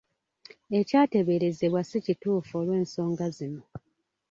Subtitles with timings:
[0.79, 3.63] Ekyateeberezebwa si kituufu olw'ensonga zino.